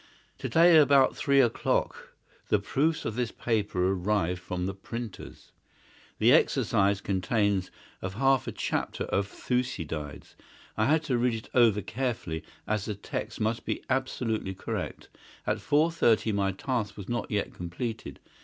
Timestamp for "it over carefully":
11.35-12.43